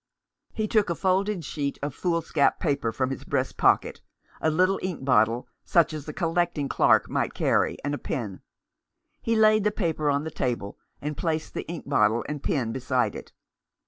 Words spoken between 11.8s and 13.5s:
bottle and pen beside it.